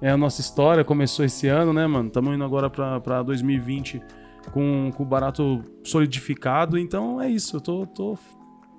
[0.00, 2.06] é a nossa história, começou esse ano, né, mano?
[2.06, 4.00] Estamos indo agora pra 2020
[4.52, 8.16] com, com o barato solidificado, então é isso, eu tô, tô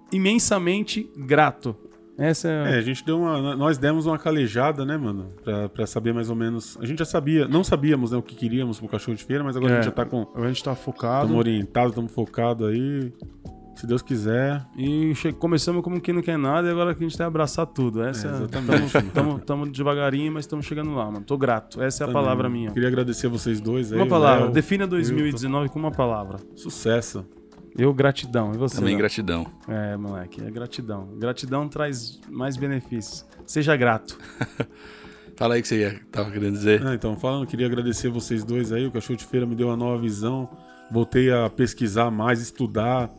[0.09, 1.75] imensamente grato.
[2.17, 3.55] Essa é, É, a gente deu uma.
[3.55, 5.31] Nós demos uma calejada, né, mano?
[5.43, 6.77] Pra, pra saber mais ou menos.
[6.81, 9.55] A gente já sabia, não sabíamos né, o que queríamos pro cachorro de feira, mas
[9.55, 9.81] agora a É.
[9.81, 10.27] gente já tá com.
[10.35, 11.25] a gente tá focado.
[11.25, 13.13] Estamos orientados, estamos focados aí.
[13.75, 14.65] Se Deus quiser.
[14.75, 17.67] E começamos como quem não quer nada e agora que a gente tem que abraçar
[17.67, 18.01] tudo.
[18.01, 19.35] Essa É, é.
[19.37, 21.23] Estamos devagarinho, mas estamos chegando lá, mano.
[21.23, 21.79] Tô grato.
[21.79, 22.71] Essa é a palavra minha.
[22.71, 23.99] Queria agradecer a vocês dois aí.
[23.99, 24.45] Uma palavra.
[24.45, 26.39] Léo, Defina 2019 com uma palavra.
[26.55, 27.23] Sucesso.
[27.77, 28.53] Eu, gratidão.
[28.53, 28.75] E você?
[28.77, 28.99] Também Léo?
[28.99, 29.45] gratidão.
[29.67, 31.07] É, moleque, é gratidão.
[31.17, 33.25] Gratidão traz mais benefícios.
[33.45, 34.17] Seja grato.
[35.37, 36.85] Fala aí o que você ia- tava querendo dizer.
[36.85, 38.87] Ah, então, falando, queria agradecer vocês dois aí.
[38.87, 40.49] O Cachorro de Feira me deu uma nova visão.
[40.91, 43.11] Voltei a pesquisar mais, estudar.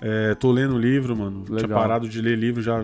[0.00, 1.44] É, tô lendo livro, mano.
[1.44, 1.78] Tinha Legal.
[1.78, 2.82] parado de ler livro já.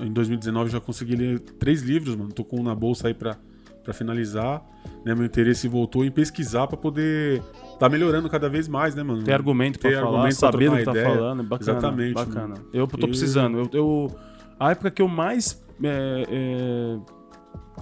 [0.00, 2.32] Em 2019 já consegui ler três livros, mano.
[2.32, 3.36] Tô com um na bolsa aí pra,
[3.82, 4.62] pra finalizar.
[5.04, 7.42] Né, meu interesse voltou em pesquisar pra poder
[7.78, 9.22] tá melhorando cada vez mais, né, mano?
[9.22, 11.06] Ter argumento pra Ter falar, argumento saber do que tá ideia.
[11.08, 11.42] falando.
[11.42, 11.70] Bacana.
[11.78, 12.48] Exatamente, Bacana.
[12.48, 12.66] mano.
[12.72, 13.58] Eu tô precisando.
[13.58, 14.16] Eu, eu-
[14.58, 16.98] a época que eu mais é, é,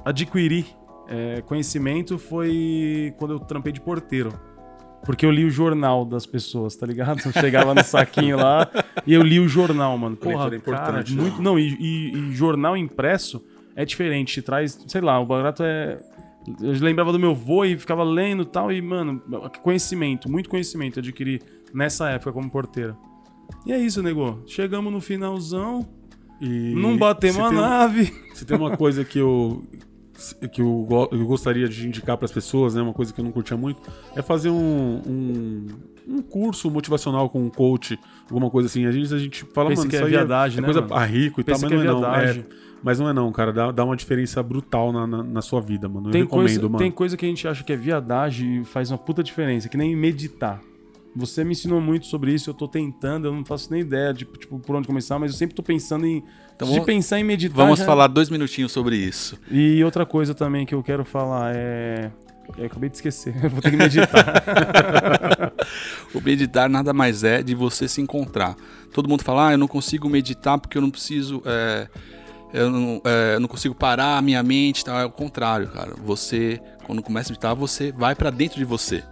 [0.05, 0.67] adquiri
[1.09, 4.33] é, conhecimento foi quando eu trampei de porteiro.
[5.05, 7.21] Porque eu li o jornal das pessoas, tá ligado?
[7.25, 8.69] Eu chegava no saquinho lá
[9.07, 10.17] e eu li o jornal, mano.
[10.17, 11.23] Porra, cara, importante, né?
[11.23, 13.43] muito, não, e, e- e jornal impresso
[13.79, 15.99] é diferente, te traz, sei lá, o barato é
[16.61, 19.23] eu lembrava do meu avô e ficava lendo e tal e, mano,
[19.63, 21.41] conhecimento, muito conhecimento adquiri
[21.75, 22.97] nessa época como porteiro.
[23.67, 24.43] E é isso, nego.
[24.47, 25.87] Chegamos no finalzão,
[26.41, 28.13] E não batemos a nave.
[28.35, 29.63] Se tem uma coisa que eu
[30.51, 33.31] que eu, eu gostaria de indicar para as pessoas, né, uma coisa que eu não
[33.31, 33.81] curtia muito,
[34.17, 35.67] é fazer um, um,
[36.09, 37.97] um curso motivacional com um coach,
[38.29, 38.85] alguma coisa assim.
[38.87, 40.81] A gente, a gente fala, Pensa mano, que é isso aí viadagem, é né, coisa
[40.81, 40.95] mano?
[40.95, 42.01] a rico e tal, Pensa mas que não é é não.
[42.01, 42.47] viadagem.
[42.51, 43.53] É, mas não é não, cara.
[43.53, 46.09] Dá, dá uma diferença brutal na, na, na sua vida, mano.
[46.09, 46.79] Eu Tem recomendo, coisa, mano.
[46.79, 49.77] tem coisa que a gente acha que é viadagem e faz uma puta diferença, que
[49.77, 50.61] nem meditar.
[51.17, 54.25] Você me ensinou muito sobre isso, eu tô tentando, eu não faço nem ideia de
[54.25, 56.23] tipo, por onde começar, mas eu sempre tô pensando em.
[56.55, 57.57] Então de pensar em meditar.
[57.57, 59.39] Vamos já- falar dois minutinhos sobre isso.
[59.51, 62.11] E outra coisa também que eu quero falar é.
[62.57, 64.43] Eu acabei de esquecer, eu vou ter que meditar.
[66.15, 68.57] O meditar nada mais é de você se encontrar.
[68.93, 71.43] Todo mundo fala, ah, eu não consigo meditar porque eu não preciso.
[71.45, 71.89] é,
[72.53, 74.85] eu não, é, eu não consigo parar a minha mente.
[74.85, 75.01] Tá?
[75.01, 75.95] É o contrário, cara.
[76.05, 79.05] Você, quando começa a meditar, você vai pra dentro de você.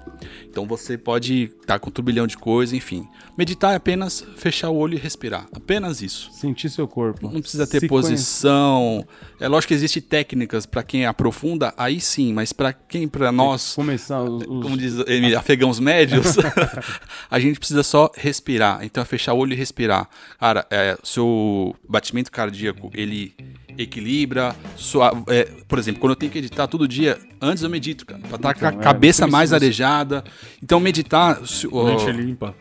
[0.49, 3.07] Então você pode estar com um turbilhão de coisa, enfim.
[3.37, 5.47] Meditar é apenas fechar o olho e respirar.
[5.55, 6.31] Apenas isso.
[6.33, 7.31] Sentir seu corpo.
[7.31, 9.07] Não precisa ter Se posição.
[9.39, 13.75] É lógico que existem técnicas para quem aprofunda, aí sim, mas para quem, para nós,
[13.75, 16.37] Começar os, os- como diz ele, afegãos médios,
[17.31, 18.83] a gente precisa só respirar.
[18.85, 20.09] Então é fechar o olho e respirar.
[20.41, 23.35] Cara, é, seu batimento cardíaco, ele
[23.77, 24.57] equilibra.
[24.77, 28.21] Sua, é, por exemplo, quando eu tenho que editar todo dia, antes eu medito, cara.
[28.21, 30.25] Pra estar com a Então, é, cabeça mais arejada.
[30.63, 31.45] Então meditar.
[31.47, 32.55] se- ó, Mente limpa.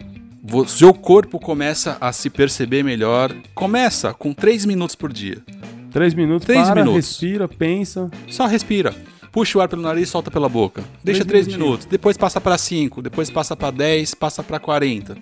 [0.68, 3.34] seu corpo começa a se perceber melhor.
[3.54, 5.38] Começa com 3 minutos por dia.
[5.92, 7.08] Três minutos, Três para, minutos.
[7.08, 8.10] respira, pensa.
[8.28, 8.94] Só respira.
[9.32, 10.82] Puxa o ar pelo nariz e solta pela boca.
[11.04, 11.68] Deixa Três 3 minutinhos.
[11.68, 11.86] minutos.
[11.88, 13.02] Depois passa para 5.
[13.02, 14.14] Depois passa para 10.
[14.14, 15.16] Passa para 40.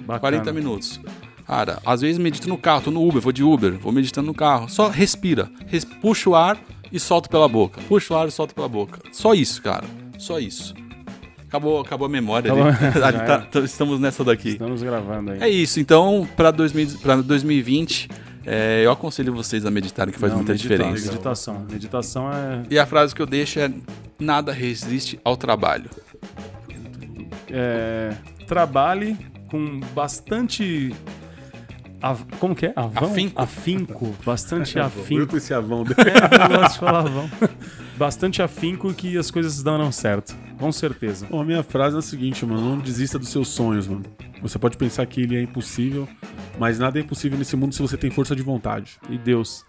[0.00, 0.20] Bacana.
[0.20, 1.00] 40 minutos.
[1.46, 2.82] Cara, às vezes medito no carro.
[2.82, 3.78] Tô no Uber, vou de Uber.
[3.78, 4.68] Vou meditando no carro.
[4.68, 5.50] Só respira.
[5.66, 6.58] Res- Puxa o ar
[6.94, 7.80] e solta pela boca.
[7.88, 9.00] Puxa o ar e solta pela boca.
[9.12, 9.84] Só isso, cara.
[10.16, 10.72] Só isso.
[11.48, 12.52] Acabou, acabou a memória.
[12.52, 12.70] Acabou.
[13.04, 13.18] ali.
[13.18, 14.50] Tá- tá- estamos nessa daqui.
[14.50, 15.40] Estamos gravando aí.
[15.42, 18.08] É isso, então, para 2020,
[18.46, 21.06] é, eu aconselho vocês a meditarem, que faz Não, muita diferença.
[21.06, 21.66] Meditação.
[21.70, 23.70] Meditação é, E a frase que eu deixo é:
[24.18, 25.90] nada resiste ao trabalho.
[27.50, 28.12] é,
[28.46, 29.16] Trabalhe
[29.50, 30.94] com bastante.
[32.10, 32.72] Av- Como que é?
[32.76, 33.10] Avão?
[33.10, 33.40] Afinco.
[33.42, 34.14] Afinco.
[34.24, 35.26] Bastante afinco.
[35.28, 35.96] com esse avão dele.
[36.10, 37.30] É, eu gosto de falar avão.
[37.96, 40.34] Bastante afinco que as coisas darão certo.
[40.58, 41.26] Com certeza.
[41.30, 42.60] Bom, a minha frase é a seguinte, mano.
[42.70, 44.02] Não desista dos seus sonhos, mano.
[44.42, 46.06] Você pode pensar que ele é impossível,
[46.58, 48.98] mas nada é impossível nesse mundo se você tem força de vontade.
[49.08, 49.64] E Deus.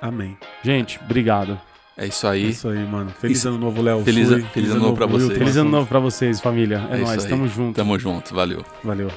[0.00, 0.36] Amém.
[0.62, 1.58] Gente, obrigado.
[1.96, 2.50] É isso É aí.
[2.50, 3.10] isso aí, mano.
[3.20, 3.48] Feliz Isso.
[3.48, 4.04] ano novo, Léo.
[4.04, 4.42] Feliz- Sui.
[4.54, 5.36] feliz ano novo pra vocês.
[5.36, 6.86] Feliz ano novo pra vocês, família.
[6.90, 7.30] É, É isso nóis, aí.
[7.30, 7.74] tamo junto.
[7.74, 8.64] Tamo junto, valeu.
[8.84, 9.10] Valeu.